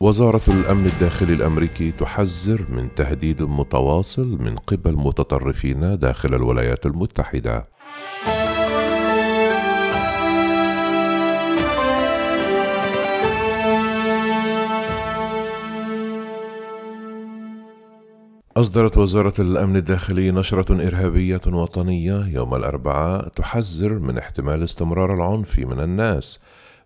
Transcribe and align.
وزارة 0.00 0.40
الأمن 0.48 0.86
الداخلي 0.86 1.32
الأمريكي 1.32 1.92
تحذر 1.92 2.66
من 2.68 2.94
تهديد 2.94 3.42
متواصل 3.42 4.38
من 4.40 4.56
قبل 4.56 4.92
متطرفين 4.92 5.98
داخل 5.98 6.34
الولايات 6.34 6.86
المتحدة. 6.86 7.68
أصدرت 18.56 18.98
وزارة 18.98 19.34
الأمن 19.38 19.76
الداخلي 19.76 20.30
نشرة 20.30 20.86
إرهابية 20.86 21.40
وطنية 21.46 22.26
يوم 22.26 22.54
الأربعاء 22.54 23.28
تحذر 23.28 23.98
من 23.98 24.18
احتمال 24.18 24.64
استمرار 24.64 25.14
العنف 25.14 25.58
من 25.58 25.80
الناس 25.80 26.40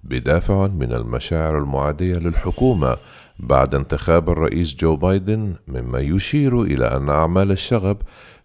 بدافع 0.04 0.66
من 0.66 0.92
المشاعر 0.92 1.58
المعادية 1.58 2.14
للحكومة 2.14 2.96
بعد 3.38 3.74
انتخاب 3.74 4.30
الرئيس 4.30 4.74
جو 4.74 4.96
بايدن 4.96 5.54
مما 5.68 5.98
يشير 5.98 6.62
إلى 6.62 6.86
أن 6.86 7.08
أعمال 7.08 7.50
الشغب 7.50 7.96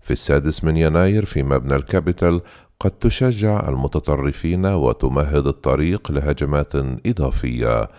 في 0.01 0.11
السادس 0.11 0.63
من 0.63 0.77
يناير 0.77 1.25
في 1.25 1.43
مبنى 1.43 1.75
الكابيتال 1.75 2.41
قد 2.79 2.91
تشجع 2.91 3.69
المتطرفين 3.69 4.65
وتمهد 4.65 5.47
الطريق 5.47 6.11
لهجمات 6.11 6.75
إضافية. 7.05 7.89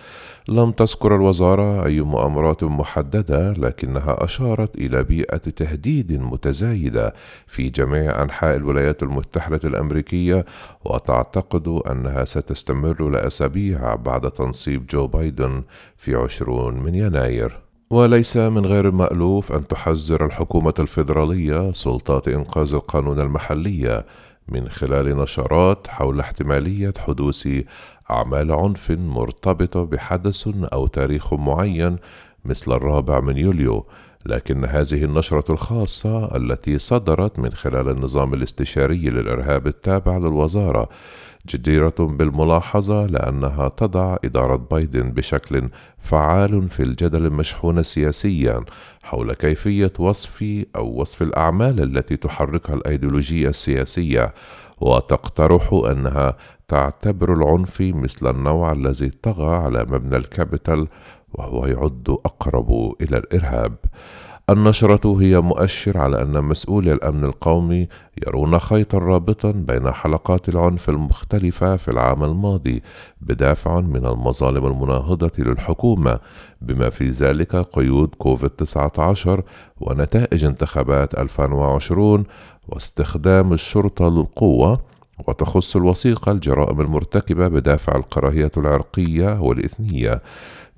لم 0.49 0.71
تذكر 0.71 1.15
الوزارة 1.15 1.87
أي 1.87 2.01
مؤامرات 2.01 2.65
محددة 2.65 3.53
لكنها 3.53 4.25
أشارت 4.25 4.75
إلى 4.75 5.05
بيئة 5.05 5.37
تهديد 5.37 6.13
متزايدة 6.13 7.13
في 7.47 7.69
جميع 7.69 8.23
أنحاء 8.23 8.57
الولايات 8.57 9.03
المتحدة 9.03 9.61
الأمريكية 9.65 10.45
وتعتقد 10.85 11.69
أنها 11.91 12.25
ستستمر 12.25 13.09
لأسابيع 13.11 13.95
بعد 13.95 14.31
تنصيب 14.31 14.87
جو 14.87 15.07
بايدن 15.07 15.63
في 15.97 16.15
عشرون 16.15 16.75
من 16.75 16.95
يناير. 16.95 17.59
وليس 17.91 18.37
من 18.37 18.67
غير 18.67 18.89
المألوف 18.89 19.53
أن 19.53 19.67
تحذر 19.69 20.25
الحكومة 20.25 20.75
الفيدرالية 20.79 21.73
سلطات 21.73 22.29
إنقاذ 22.29 22.75
القانون 22.75 23.21
المحلية. 23.21 24.07
من 24.49 24.69
خلال 24.69 25.17
نشرات 25.17 25.89
حول 25.89 26.21
احتمالية 26.21 26.95
حدوث 26.99 27.49
أعمال 28.11 28.53
عنف 28.53 28.91
مرتبطة 28.91 29.85
بحدث 29.85 30.49
أو 30.73 30.87
تاريخ 30.87 31.35
معين 31.35 31.97
مثل 32.45 32.73
الرابع 32.73 33.21
من 33.21 33.37
يوليو. 33.37 33.87
لكن 34.27 34.65
هذه 34.65 35.05
النشرة 35.05 35.53
الخاصة 35.53 36.37
التي 36.37 36.79
صدرت 36.79 37.39
من 37.39 37.53
خلال 37.53 37.89
النظام 37.89 38.35
الاستشاري 38.35 39.11
للإرهاب 39.11 39.67
التابع 39.67 40.17
للوزارة 40.17 40.89
جديرة 41.49 41.95
بالملاحظة 41.99 43.07
لأنها 43.07 43.69
تضع 43.69 44.17
إدارة 44.25 44.57
بايدن 44.57 45.11
بشكل 45.11 45.69
فعال 45.99 46.69
في 46.71 46.83
الجدل 46.83 47.27
المشحون 47.27 47.83
سياسيا 47.83 48.65
حول 49.03 49.35
كيفية 49.35 49.93
وصف 49.99 50.65
أو 50.77 51.01
وصف 51.01 51.23
الأعمال 51.23 51.83
التي 51.83 52.17
تحركها 52.17 52.75
الأيديولوجية 52.75 53.49
السياسية 53.49 54.35
وتقترح 54.81 55.73
أنها 55.73 56.37
تعتبر 56.69 57.33
العنف 57.33 57.81
مثل 57.81 58.31
النوع 58.31 58.73
الذي 58.73 59.11
طغى 59.11 59.57
على 59.57 59.87
مبنى 59.89 60.17
الكابيتال 60.17 60.89
وهو 61.35 61.67
يعد 61.67 62.17
أقرب 62.25 62.95
إلى 63.01 63.17
الإرهاب. 63.17 63.77
النشرة 64.51 65.21
هي 65.21 65.41
مؤشر 65.41 65.99
على 65.99 66.23
أن 66.23 66.45
مسؤولي 66.45 66.93
الأمن 66.93 67.25
القومي 67.25 67.89
يرون 68.27 68.59
خيطا 68.59 68.99
رابطا 68.99 69.51
بين 69.51 69.93
حلقات 69.93 70.49
العنف 70.49 70.89
المختلفة 70.89 71.77
في 71.77 71.91
العام 71.91 72.25
الماضي 72.25 72.83
بدافع 73.21 73.81
من 73.81 74.07
المظالم 74.07 74.67
المناهضة 74.67 75.33
للحكومة 75.39 76.21
بما 76.61 76.91
في 76.91 77.11
ذلك 77.11 77.57
قيود 77.57 78.15
كوفيد 78.19 78.51
19 78.51 79.43
ونتائج 79.81 80.45
انتخابات 80.45 81.15
2020 81.15 82.25
واستخدام 82.69 83.53
الشرطة 83.53 84.09
للقوة 84.09 84.96
وتخص 85.29 85.77
الوثيقة 85.77 86.33
الجرائم 86.33 86.81
المرتكبة 86.81 87.49
بدافع 87.49 87.97
الكراهية 87.97 88.51
العرقية 88.57 89.41
والإثنية. 89.41 90.23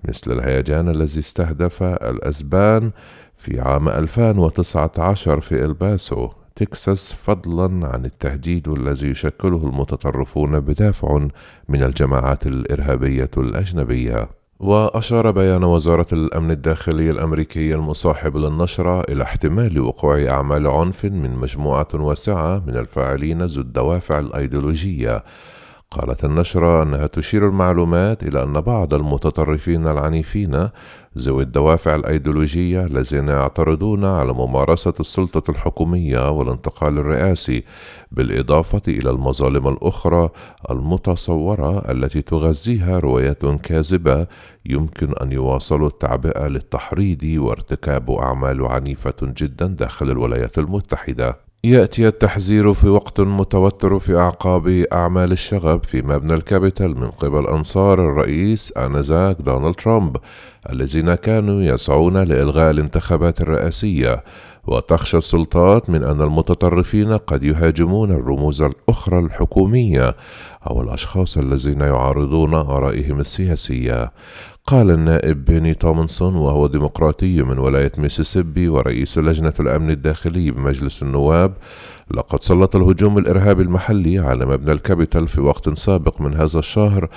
مثل 0.05 0.33
الهيجان 0.33 0.89
الذي 0.89 1.21
استهدف 1.21 1.83
الأسبان 1.83 2.91
في 3.37 3.61
عام 3.61 3.89
2019 3.89 5.41
في 5.41 5.65
إلباسو 5.65 6.29
تكساس 6.57 7.13
فضلا 7.13 7.87
عن 7.87 8.05
التهديد 8.05 8.69
الذي 8.69 9.09
يشكله 9.09 9.69
المتطرفون 9.69 10.61
بدافع 10.61 11.29
من 11.69 11.83
الجماعات 11.83 12.47
الإرهابية 12.47 13.31
الأجنبية. 13.37 14.38
وأشار 14.61 15.31
بيان 15.31 15.65
وزارة 15.65 16.07
الأمن 16.13 16.51
الداخلي 16.51 17.11
الأمريكي 17.11 17.75
المصاحب 17.75 18.37
للنشرة 18.37 19.01
إلى 19.01 19.23
احتمال 19.23 19.81
وقوع 19.81 20.27
أعمال 20.31 20.67
عنف 20.67 21.05
من 21.05 21.37
مجموعة 21.37 21.89
واسعة 21.95 22.63
من 22.67 22.77
الفاعلين 22.77 23.43
ذو 23.43 23.63
الدوافع 23.63 24.19
الأيديولوجية. 24.19 25.25
قالت 25.91 26.25
النشرة 26.25 26.83
أنها 26.83 27.07
تشير 27.07 27.49
المعلومات 27.49 28.23
إلى 28.23 28.43
أن 28.43 28.61
بعض 28.61 28.95
المتطرفين 28.95 29.87
العنيفين 29.87 30.69
ذوي 31.19 31.43
الدوافع 31.43 31.95
الأيديولوجية 31.95 32.85
الذين 32.87 33.29
يعترضون 33.29 34.05
على 34.05 34.33
ممارسة 34.33 34.95
السلطة 35.01 35.51
الحكومية 35.51 36.31
والانتقال 36.31 36.99
الرئاسي 36.99 37.65
بالإضافة 38.13 38.83
إلى 38.89 39.11
المظالم 39.11 39.69
الأخرى 39.69 40.31
المتصورة 40.71 41.91
التي 41.91 42.23
تغذيها 42.23 42.99
روايات 42.99 43.47
كاذبة 43.47 44.27
يمكن 44.67 45.13
أن 45.13 45.33
يواصلوا 45.33 45.89
التعبئة 45.89 46.47
للتحريض 46.47 47.25
وارتكاب 47.39 48.11
أعمال 48.11 48.67
عنيفة 48.67 49.17
جدا 49.23 49.67
داخل 49.67 50.11
الولايات 50.11 50.59
المتحدة. 50.59 51.48
يأتي 51.65 52.09
التحذير 52.09 52.73
في 52.73 52.89
وقت 52.89 53.21
متوتر 53.21 53.99
في 53.99 54.17
أعقاب 54.17 54.69
أعمال 54.93 55.33
الشغب 55.33 55.85
في 55.85 56.03
مبنى 56.03 56.35
الكابيتال 56.35 57.01
من 57.01 57.11
قبل 57.11 57.47
أنصار 57.47 58.11
الرئيس 58.11 58.73
آنذاك 58.77 59.37
دونالد 59.43 59.75
ترامب 59.75 60.17
الذين 60.71 61.15
كانوا 61.15 61.63
يسعون 61.63 62.17
لإلغاء 62.17 62.71
الانتخابات 62.71 63.41
الرئاسية. 63.41 64.25
وتخشى 64.67 65.17
السلطات 65.17 65.91
من 65.91 66.05
أن 66.05 66.23
المتطرفين 66.23 67.17
قد 67.17 67.43
يهاجمون 67.43 68.11
الرموز 68.11 68.63
الأخرى 68.63 69.19
الحكومية 69.19 70.17
أو 70.71 70.83
الأشخاص 70.83 71.39
الذين 71.39 71.81
يعارضون 71.81 72.55
آرائهم 72.55 73.21
السياسية. 73.21 74.13
قال 74.69 74.91
النائب 74.91 75.45
بيني 75.45 75.75
تومنسون 75.75 76.37
وهو 76.37 76.67
ديمقراطي 76.67 77.43
من 77.43 77.59
ولاية 77.59 77.93
ميسيسيبي 77.99 78.69
ورئيس 78.69 79.19
لجنة 79.19 79.53
الأمن 79.61 79.91
الداخلي 79.91 80.51
بمجلس 80.51 81.03
النواب 81.03 81.53
لقد 82.11 82.43
سلط 82.43 82.77
الهجوم 82.77 83.19
الإرهابي 83.19 83.63
المحلي 83.63 84.19
على 84.19 84.47
مبنى 84.47 84.73
الكابيتال 84.73 85.29
في 85.29 85.41
وقت 85.41 85.79
سابق 85.79 86.21
من 86.21 86.35
هذا 86.35 86.59
الشهر 86.59 87.09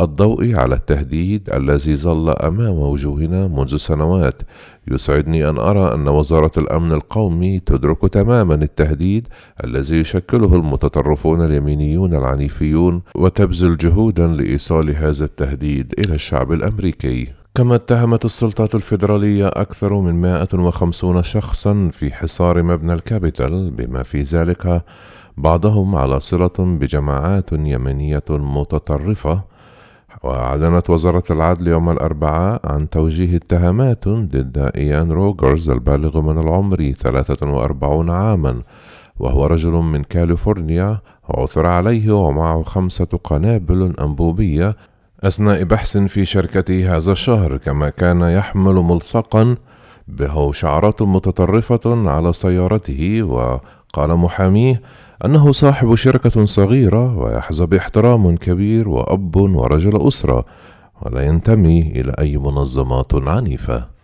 الضوء 0.00 0.58
على 0.58 0.74
التهديد 0.74 1.50
الذي 1.54 1.96
ظل 1.96 2.30
أمام 2.30 2.74
وجوهنا 2.74 3.48
منذ 3.48 3.76
سنوات. 3.76 4.42
يسعدني 4.90 5.48
أن 5.48 5.58
أرى 5.58 5.94
أن 5.94 6.08
وزارة 6.08 6.50
الأمن 6.56 6.92
القومي 6.92 7.60
تدرك 7.60 8.00
تماما 8.00 8.54
التهديد 8.54 9.28
الذي 9.64 9.96
يشكله 9.96 10.54
المتطرفون 10.54 11.44
اليمينيون 11.44 12.14
العنيفيون 12.14 13.02
وتبذل 13.14 13.76
جهودا 13.76 14.26
لإيصال 14.26 14.96
هذا 14.96 15.24
التهديد 15.24 15.94
إلى 15.98 16.14
الشعب 16.14 16.52
الأمريكي. 16.52 17.28
كما 17.54 17.74
اتهمت 17.74 18.24
السلطات 18.24 18.74
الفيدرالية 18.74 19.46
أكثر 19.46 20.00
من 20.00 20.20
150 20.20 21.22
شخصا 21.22 21.90
في 21.92 22.12
حصار 22.12 22.62
مبنى 22.62 22.92
الكابيتال 22.92 23.70
بما 23.70 24.02
في 24.02 24.22
ذلك 24.22 24.84
بعضهم 25.36 25.96
على 25.96 26.20
صلة 26.20 26.52
بجماعات 26.58 27.52
يمنية 27.52 28.24
متطرفة 28.30 29.55
وأعلنت 30.26 30.90
وزارة 30.90 31.22
العدل 31.30 31.68
يوم 31.68 31.90
الأربعاء 31.90 32.60
عن 32.64 32.90
توجيه 32.90 33.36
اتهامات 33.36 34.08
ضد 34.08 34.70
إيان 34.76 35.12
روجرز 35.12 35.70
البالغ 35.70 36.20
من 36.20 36.38
العمر 36.38 36.92
43 37.00 38.10
عاما 38.10 38.62
وهو 39.18 39.46
رجل 39.46 39.70
من 39.70 40.02
كاليفورنيا 40.04 40.98
عثر 41.30 41.66
عليه 41.66 42.10
ومعه 42.10 42.62
خمسة 42.62 43.18
قنابل 43.24 43.94
أنبوبية 44.00 44.76
أثناء 45.24 45.62
بحث 45.64 45.96
في 45.96 46.24
شركته 46.24 46.96
هذا 46.96 47.12
الشهر 47.12 47.56
كما 47.56 47.88
كان 47.88 48.20
يحمل 48.20 48.74
ملصقا 48.74 49.56
به 50.08 50.52
شعارات 50.52 51.02
متطرفة 51.02 52.10
على 52.10 52.32
سيارته 52.32 53.22
وقال 53.22 54.16
محاميه 54.16 54.82
أنه 55.24 55.52
صاحب 55.52 55.94
شركة 55.94 56.44
صغيرة 56.44 57.18
ويحظى 57.18 57.66
باحترام 57.66 58.36
كبير 58.36 58.88
وأب 58.88 59.36
ورجل 59.36 60.08
أسرة 60.08 60.44
ولا 61.02 61.26
ينتمي 61.26 61.80
إلى 61.80 62.12
أي 62.18 62.38
منظمات 62.38 63.14
عنيفة. 63.14 63.95